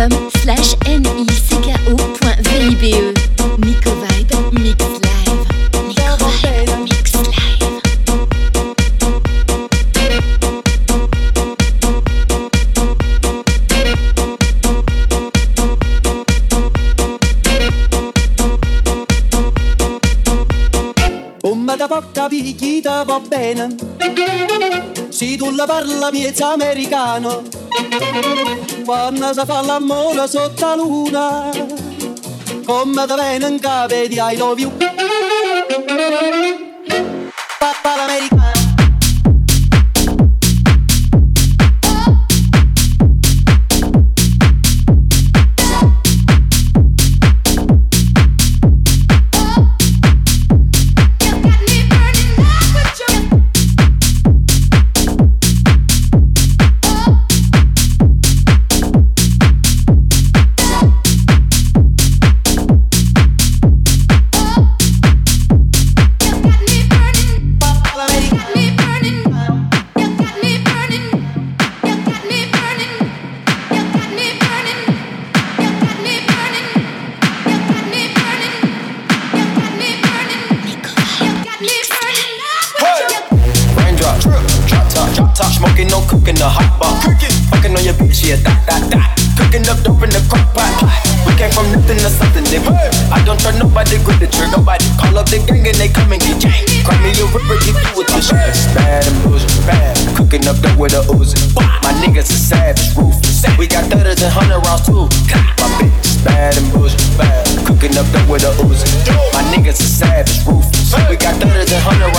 facebook.com 0.00 0.30
slash 0.40 0.76
nicko.vibe 0.86 1.84
Nico 3.58 3.90
Vibe 4.00 4.36
Mix 4.52 4.80
Live. 5.04 5.42
Nico 5.86 6.16
Vibe 6.16 6.76
Mix 6.84 7.12
Live. 7.14 7.80
Oh 21.42 21.54
ma 21.54 21.76
da 21.76 21.86
porta 21.86 22.28
picchita 22.28 23.04
va 23.04 23.20
bene. 23.20 23.76
Si 25.10 25.36
tu 25.36 25.50
la 25.50 25.66
parla 25.66 26.10
miez 26.10 26.40
americano 26.40 27.59
quando 28.84 29.32
si 29.32 29.40
fa 29.46 29.62
l'amore 29.62 30.26
sotto 30.28 30.66
la 30.66 30.74
luna 30.74 31.50
come 32.64 33.06
da 33.06 33.14
viene 33.14 33.48
in 33.48 33.60
capo 33.60 33.94
di 34.06 34.18
I 34.18 34.36
hundreds 104.10 104.22
and 104.22 104.32
hundred 104.32 104.66
rounds 104.66 104.86
too. 104.86 105.06
My 105.62 105.70
bitch 105.78 106.24
bad 106.24 106.56
and 106.58 106.66
boujee 106.74 106.98
bad, 107.16 107.46
cooking 107.66 107.96
up 107.96 108.06
dope 108.10 108.28
with 108.28 108.42
a 108.42 108.50
Uzi. 108.66 109.06
My 109.32 109.42
niggas 109.54 109.78
are 109.78 109.94
savage, 110.02 110.44
ruthless. 110.46 110.90
We 111.08 111.16
got 111.16 111.38
thudders 111.38 111.70
than 111.70 111.80
hundred 111.80 112.09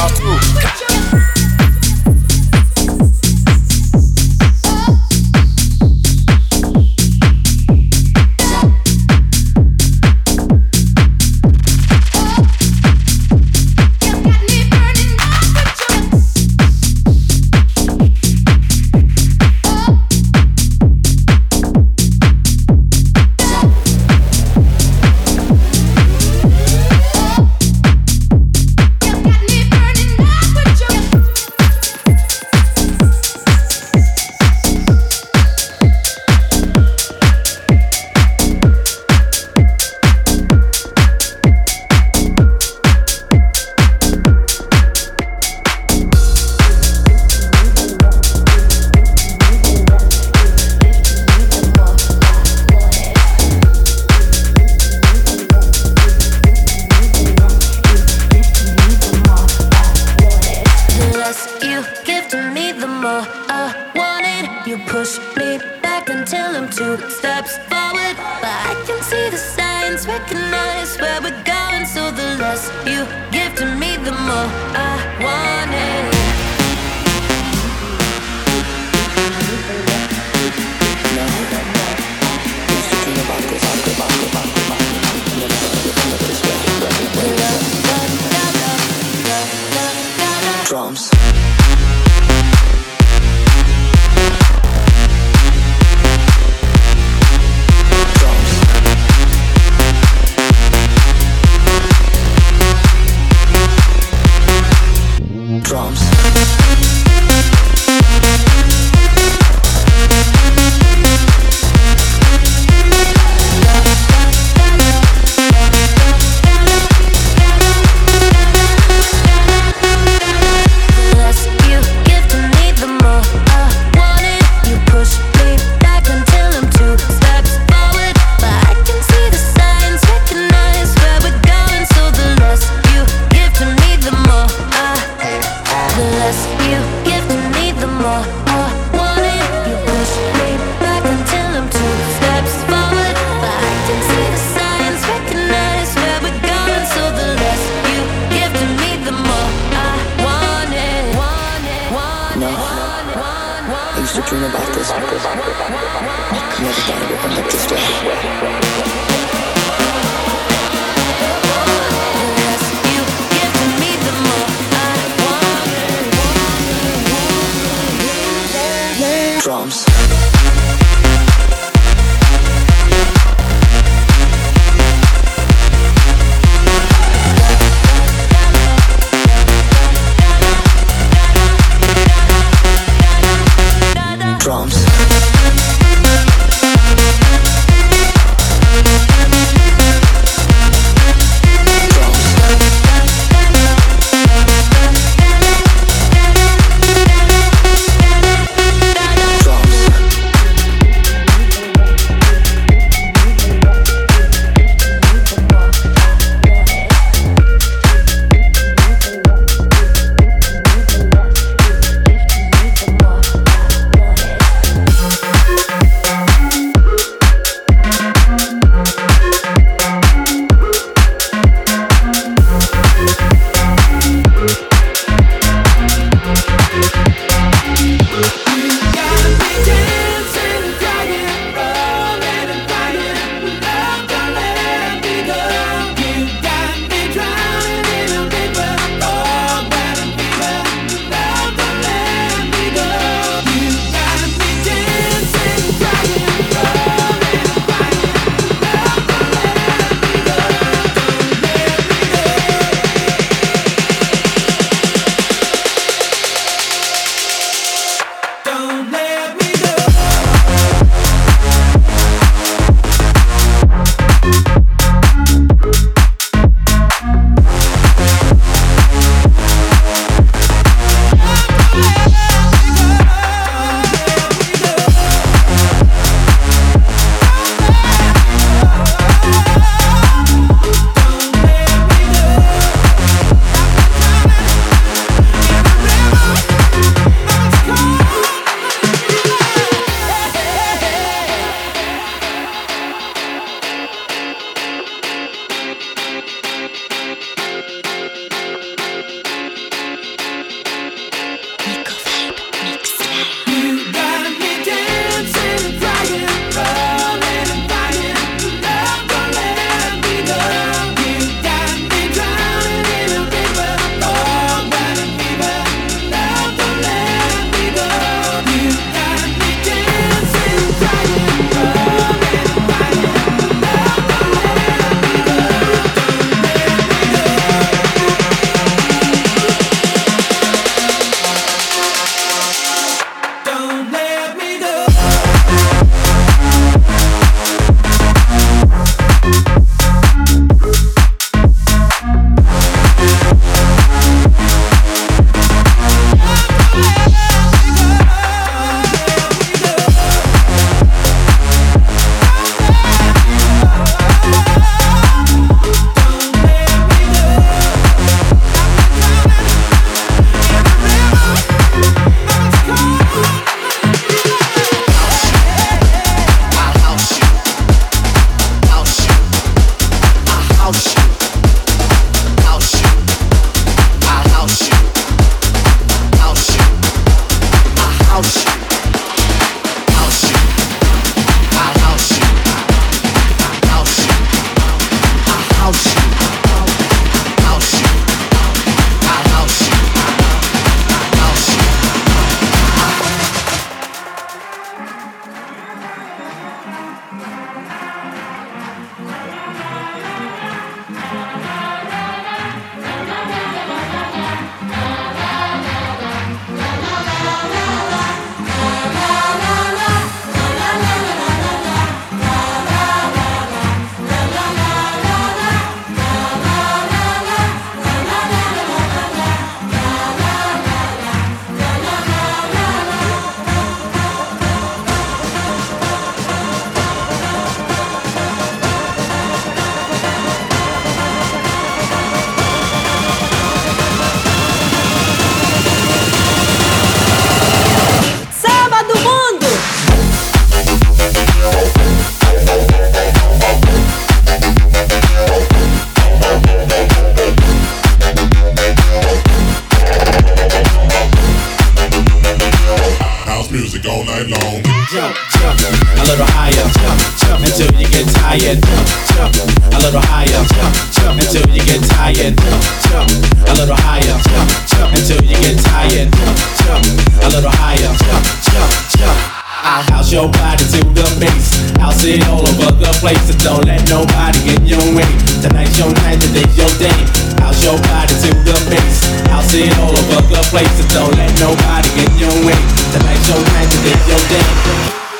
sit 472.01 472.27
all 472.27 472.41
over 472.41 472.73
the 472.81 472.89
place. 472.97 473.21
So 473.29 473.33
don't 473.45 473.65
let 473.65 473.87
nobody 473.87 474.39
get 474.41 474.61
your 474.65 474.81
way. 474.97 475.05
Tonight's 475.37 475.77
your 475.77 475.93
night, 476.01 476.17
today's 476.19 476.57
your 476.57 476.73
day. 476.81 476.97
House 477.37 477.61
your 477.63 477.77
body 477.77 478.15
to 478.25 478.29
the 478.41 478.57
bass. 478.73 479.05
I'll 479.29 479.45
sit 479.45 479.69
all 479.77 479.93
over 479.93 480.21
the 480.33 480.41
place. 480.49 480.71
So 480.81 480.83
don't 480.97 481.13
let 481.13 481.29
nobody 481.37 481.89
get 481.93 482.11
your 482.17 482.33
way. 482.41 482.57
Tonight's 482.89 483.29
your 483.29 483.37
night, 483.53 483.69
today's 483.69 484.07
your 484.09 484.23
day. 484.33 485.10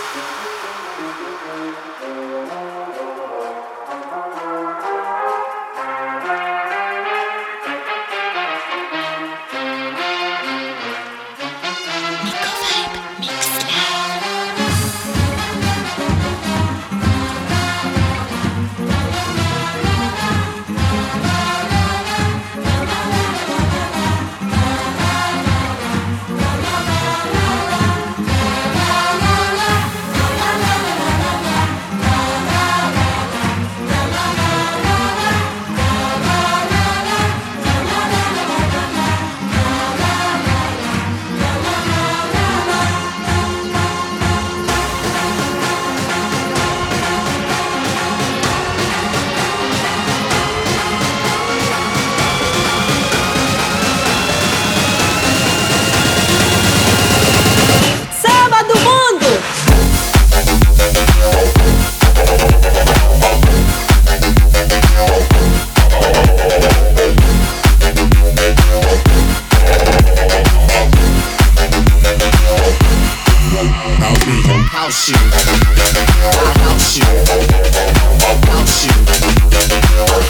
you. 74.91 75.15
I 75.15 76.51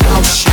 want 0.05 0.45
you. 0.45 0.50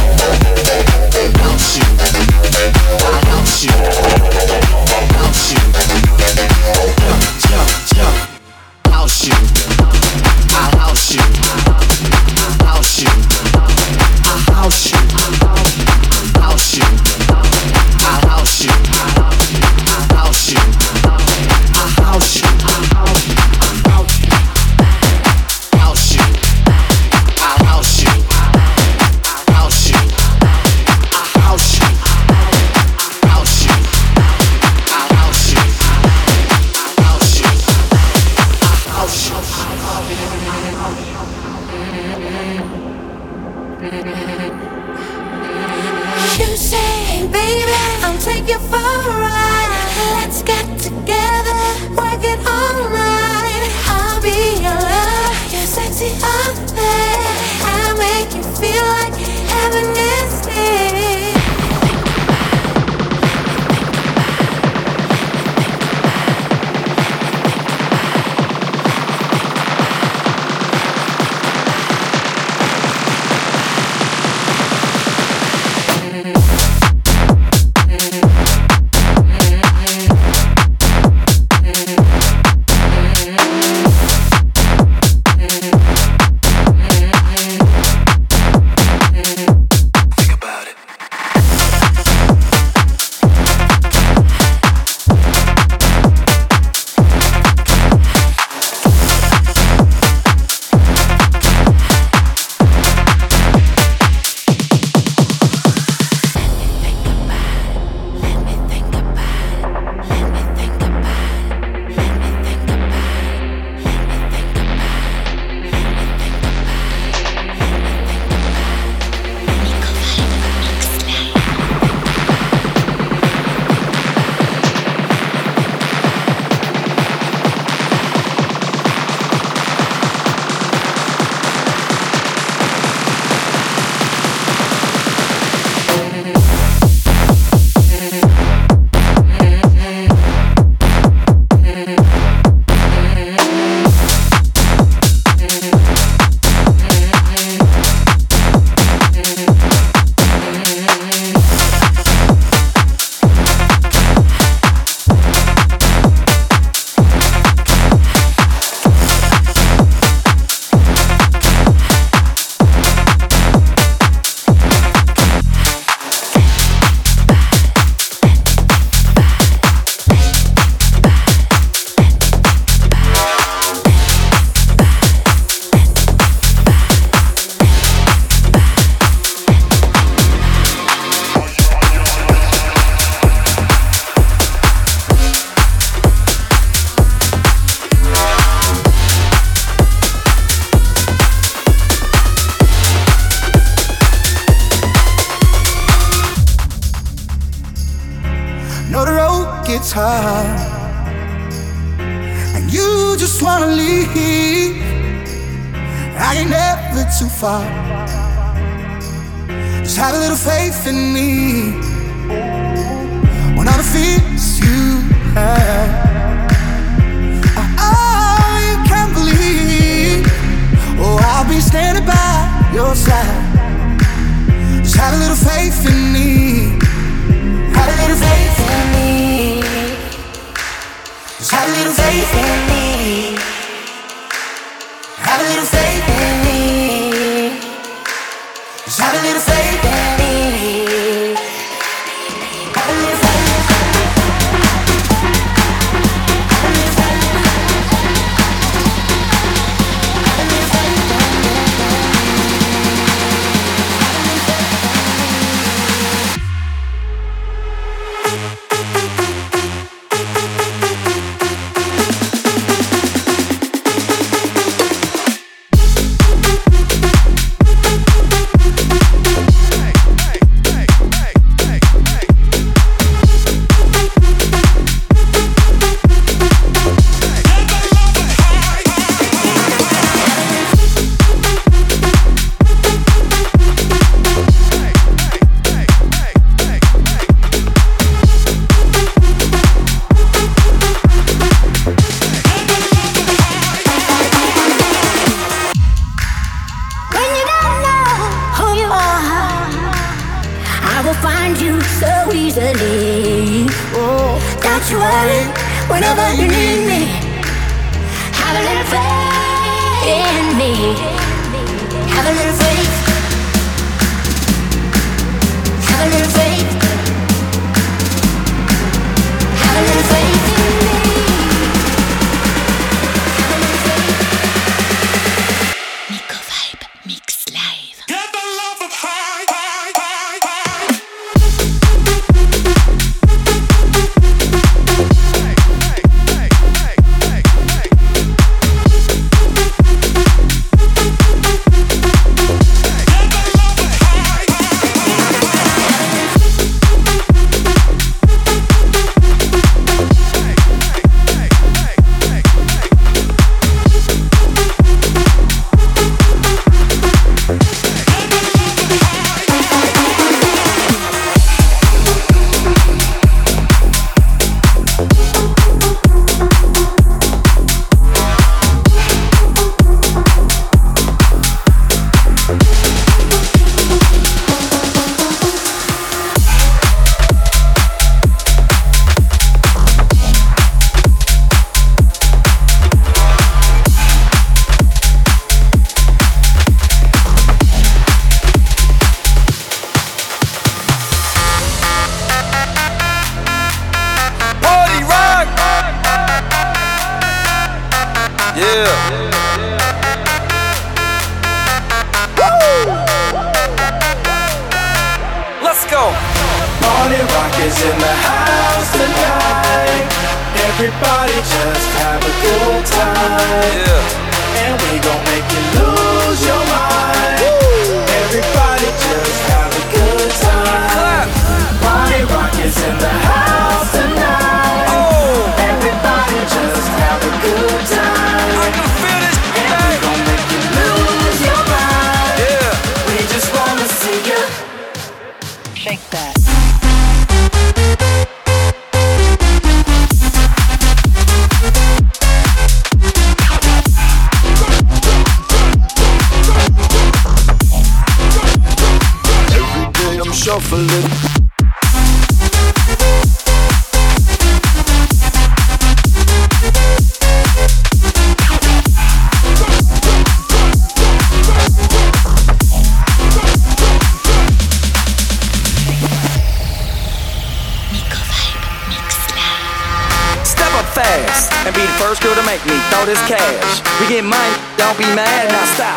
mind, 474.29 474.55
don't 474.77 474.97
be 475.01 475.09
mad, 475.17 475.49
now 475.49 475.65
stop. 475.73 475.97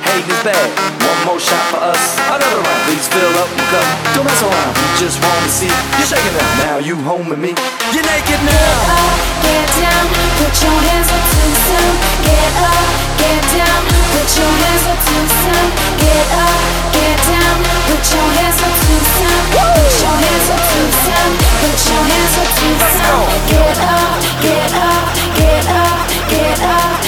Hating 0.00 0.24
is 0.24 0.40
bad, 0.40 0.68
one 1.04 1.20
more 1.28 1.40
shot 1.40 1.60
for 1.68 1.80
us. 1.84 2.00
Another 2.32 2.64
round, 2.64 2.80
please 2.88 3.04
fill 3.12 3.28
up 3.36 3.48
my 3.52 3.64
cup. 3.68 3.86
Don't 4.16 4.24
mess 4.24 4.40
around, 4.40 4.72
we 4.72 4.86
just 4.96 5.20
want 5.20 5.36
to 5.44 5.52
see. 5.52 5.72
You're 6.00 6.08
shaking 6.08 6.32
up, 6.32 6.48
now 6.64 6.76
you 6.80 6.96
home 7.04 7.28
with 7.28 7.38
me. 7.38 7.52
You're 7.92 8.08
naked 8.08 8.40
now. 8.48 8.56
Get 8.56 8.88
up, 8.96 9.20
get 9.44 9.68
down, 9.84 10.04
put 10.40 10.54
your 10.64 10.78
hands 10.88 11.08
up 11.12 11.22
to 11.28 11.38
the 11.44 11.54
sun. 11.68 11.92
Get 12.24 12.52
up, 12.64 12.88
get 13.20 13.42
down, 13.52 13.80
put 14.16 14.28
your 14.32 14.52
hands 14.64 14.84
up 14.88 14.98
to 15.04 15.14
the 15.20 15.28
sun. 15.28 15.66
Get 16.00 16.26
up, 16.40 16.58
get 16.96 17.16
down, 17.28 17.56
put 17.84 18.04
your 18.08 18.28
hands 18.32 18.58
up 18.64 18.74
to 18.80 18.92
the 18.96 19.08
sun. 19.12 19.38
Put 19.52 19.92
your 20.00 20.16
hands 20.24 20.48
up 20.56 20.62
to 20.72 20.78
the 20.88 20.94
sun. 21.04 21.30
Put 21.60 21.78
your 21.84 22.02
hands 22.08 22.34
up 22.40 22.48
to 22.48 22.66
the 22.80 22.88
sun. 22.96 23.20
Get 23.52 23.76
up, 23.92 24.16
get 24.40 24.72
up, 24.72 25.04
get 25.36 25.64
up, 25.68 26.00
get 26.32 26.60
up. 26.64 27.07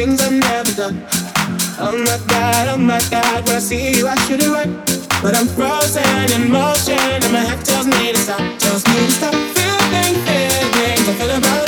things 0.00 0.22
I've 0.22 0.32
never 0.32 0.72
done. 0.72 1.06
Oh 1.78 1.92
my 1.92 2.18
god, 2.26 2.68
oh 2.68 2.78
my 2.78 3.00
god, 3.10 3.46
when 3.46 3.56
I 3.56 3.58
see 3.58 3.98
you, 3.98 4.08
I 4.08 4.16
should 4.24 4.40
have 4.40 4.52
run. 4.52 4.70
But 5.22 5.36
I'm 5.36 5.46
frozen 5.46 6.32
in 6.32 6.50
motion, 6.50 6.96
and 6.96 7.32
my 7.32 7.40
head 7.40 7.62
tells 7.62 7.86
me 7.86 8.12
to 8.12 8.18
stop. 8.18 8.40
Tells 8.58 8.82
me 8.86 8.94
to 8.94 9.12
stop 9.12 9.34
feeling 9.56 10.14
things 10.24 11.08
I 11.08 11.12
feel 11.18 11.36
about. 11.36 11.59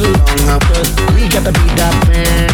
Long. 0.00 0.60
Cause 0.60 0.94
we 1.14 1.28
got 1.28 1.44
to 1.44 1.52
beat 1.52 1.76
that 1.76 1.94
pound. 2.06 2.45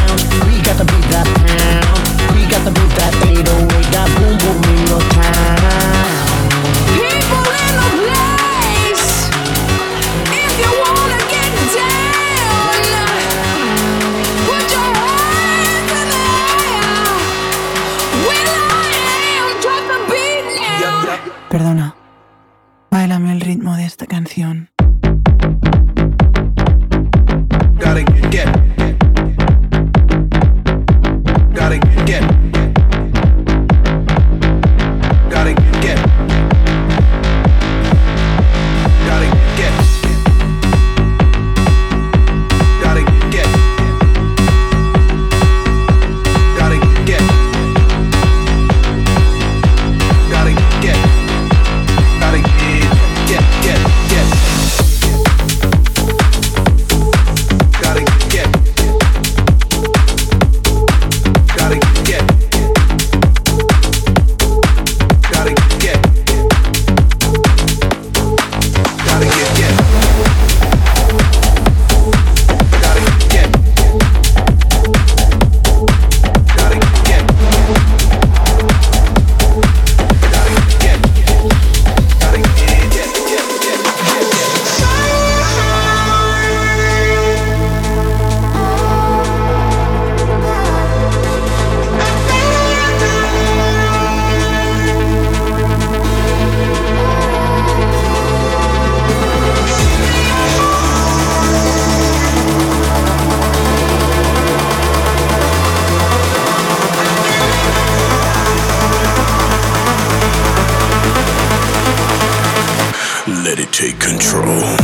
Take 113.83 113.99
control. 113.99 114.82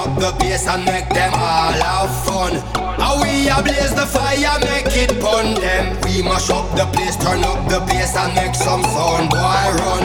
Up 0.00 0.16
the 0.16 0.32
bass 0.40 0.66
and 0.66 0.84
make 0.84 1.08
them 1.10 1.32
all 1.34 1.72
have 1.84 2.12
fun. 2.24 2.52
How 2.96 3.20
we 3.20 3.48
a 3.48 3.60
blaze 3.62 3.94
the 3.94 4.06
fire, 4.06 4.56
make 4.64 4.92
it 4.96 5.12
burn 5.20 5.54
them. 5.60 6.00
We 6.04 6.22
mash 6.22 6.48
up 6.48 6.66
the 6.76 6.86
place, 6.94 7.16
turn 7.16 7.44
up 7.44 7.60
the 7.68 7.80
bass 7.84 8.16
and 8.16 8.32
make 8.34 8.54
some 8.54 8.82
sound, 8.82 9.28
boy 9.28 9.66
run. 9.80 10.04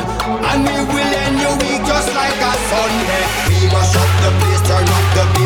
And 0.51 0.59
we 0.67 0.77
will 0.91 1.13
end 1.23 1.39
your 1.39 1.55
week 1.63 1.81
just 1.87 2.11
like 2.11 2.39
a 2.49 2.51
Sunday. 2.69 3.23
We 3.47 3.57
mash 3.71 3.95
up 3.95 4.11
the 4.23 4.31
place, 4.39 4.63
turn 4.67 4.83
up 4.83 5.05
the 5.15 5.25
bass 5.35 5.44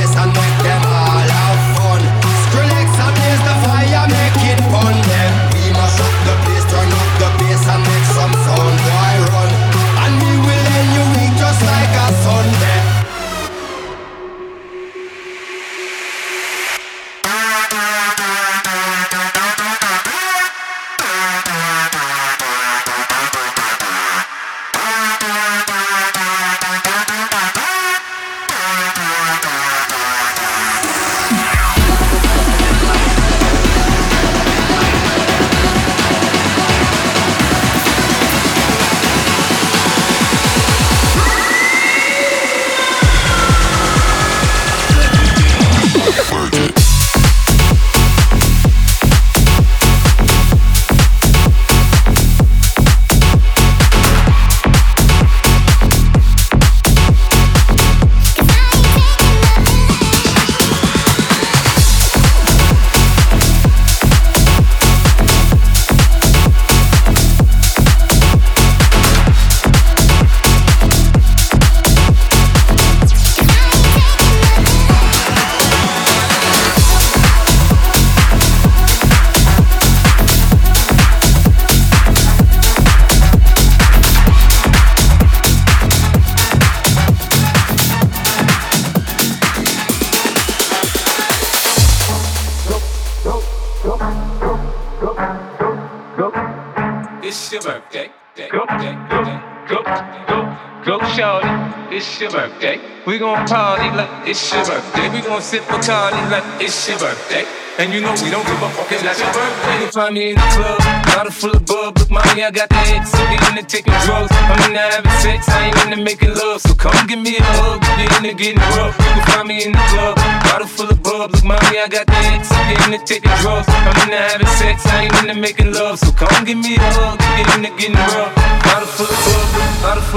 It's 102.19 102.35
your 102.35 102.35
birthday. 102.35 102.81
We 103.07 103.17
gon' 103.17 103.47
party 103.47 103.95
like 103.95 104.27
it's 104.27 104.51
your 104.51 104.59
birthday. 104.65 105.07
We 105.07 105.21
gon' 105.21 105.41
sip 105.41 105.63
Bacardi 105.71 106.19
like 106.27 106.43
it's 106.59 106.75
your 106.83 106.99
birthday. 106.99 107.47
And 107.79 107.93
you 107.95 108.01
know 108.03 108.11
we 108.19 108.27
don't 108.27 108.43
give 108.43 108.59
a 108.59 108.67
fuck 108.75 108.91
if 108.91 108.99
that's 108.99 109.23
your 109.23 109.31
birthday. 109.31 109.79
You 109.79 109.87
find 109.87 110.13
me 110.13 110.31
in 110.31 110.35
the 110.35 110.43
club, 110.51 110.83
bottle 111.15 111.31
full 111.31 111.55
of 111.55 111.63
bub. 111.63 111.97
Look, 111.97 112.11
mommy, 112.11 112.43
I 112.43 112.51
got 112.51 112.67
the 112.67 112.75
X. 112.91 113.15
I'm 113.15 113.55
into 113.55 113.63
taking 113.63 113.95
drugs. 114.03 114.27
I'm 114.35 114.67
into 114.67 114.83
having 114.83 115.15
sex. 115.23 115.47
I 115.47 115.71
ain't 115.71 115.79
into 115.87 116.03
making 116.03 116.35
love. 116.35 116.59
So 116.59 116.75
come 116.75 117.07
give 117.07 117.23
me 117.23 117.39
a 117.39 117.43
hug. 117.55 117.79
Get 117.95 118.11
into 118.11 118.35
getting 118.35 118.59
rough. 118.75 118.99
You 118.99 119.15
can 119.15 119.23
find 119.31 119.47
me 119.47 119.63
in 119.63 119.71
the 119.71 119.83
club, 119.87 120.19
bottle 120.43 120.67
full 120.67 120.91
of 120.91 120.99
bub. 120.99 121.31
Look, 121.31 121.45
mommy, 121.47 121.79
I 121.79 121.87
got 121.87 122.03
the 122.03 122.19
X. 122.35 122.51
I'm 122.51 122.91
into 122.91 122.99
taking 123.07 123.31
drugs. 123.39 123.63
I'm 123.71 123.95
into 123.95 124.19
having 124.19 124.51
sex. 124.59 124.83
I 124.91 125.07
ain't 125.07 125.15
into 125.23 125.39
making 125.39 125.71
love. 125.71 125.95
So 126.03 126.11
come 126.11 126.43
give 126.43 126.59
me 126.59 126.75
a 126.75 126.83
hug. 126.99 127.15
Get 127.39 127.47
into 127.55 127.71
getting 127.79 127.95
rough. 127.95 128.35
Bottle 128.67 128.91
full 128.91 129.07
of 129.07 129.23
bub. 129.23 129.48
I'm 129.81 130.09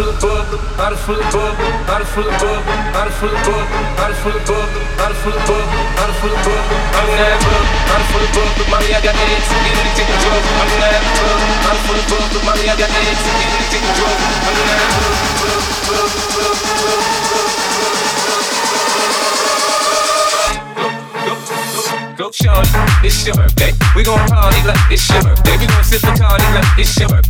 Coke, 22.33 22.64
It's 23.05 23.26
your 23.26 23.35
birthday. 23.37 23.72
We 23.95 24.03
gon' 24.05 24.26
party 24.28 24.62
like 24.64 24.80
it's 24.89 25.07
your 25.11 25.20
birthday. 25.20 25.59
We 25.61 25.66
gon' 25.66 25.85
sip 25.85 26.03
a 26.03 26.12
like 26.16 26.64
it's 26.80 26.97
your. 26.97 27.11
And 27.12 27.28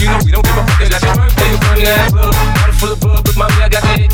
you 0.00 0.08
know 0.10 0.18
we 0.24 0.32
don't 0.32 0.42
give 0.42 0.56
a 0.58 0.64
fuck. 0.66 0.80
It's 0.90 0.98
your 0.98 1.14
full 2.74 2.90
of 2.90 2.98
bug, 2.98 3.22
but 3.24 3.36
mommy, 3.36 3.62
I 3.62 3.68
got 3.68 3.84
taking 3.86 4.10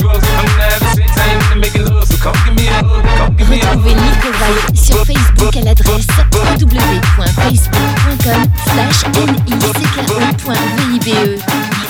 drugs. 0.00 0.24
I'm 0.24 0.46
not 0.56 0.72
having 0.72 0.88
sex. 0.96 1.12
I 1.12 1.36
ain't 1.36 1.60
making 1.60 1.84
love. 1.84 2.08
So 2.08 2.16
come 2.16 2.32
give 2.46 2.56
me 2.56 2.68
a 2.68 2.72
hug. 2.72 3.04
Come 3.20 3.36
give 3.36 3.50
me 3.50 3.60
a 3.60 3.66
hug. 3.66 3.84
Nico 3.84 4.32
sur 4.72 5.04
Facebook 5.04 5.54
à 5.56 5.60
l'adresse 5.60 6.06
www.facebook.com 6.32 8.48
slash 8.64 9.04
nico.vibe. 9.44 10.88
Nico 10.88 11.36